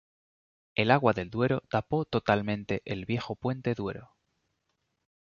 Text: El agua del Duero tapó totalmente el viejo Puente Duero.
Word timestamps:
El 0.73 0.89
agua 0.89 1.13
del 1.13 1.29
Duero 1.29 1.61
tapó 1.69 2.05
totalmente 2.05 2.81
el 2.85 3.05
viejo 3.05 3.35
Puente 3.35 3.75
Duero. 3.75 4.15